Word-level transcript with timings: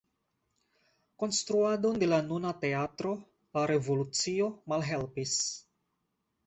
Konstruadon 1.23 2.01
de 2.05 2.07
la 2.09 2.19
nuna 2.31 2.55
teatro 2.65 3.13
la 3.59 3.67
revolucio 3.75 4.53
malhelpis. 4.75 5.39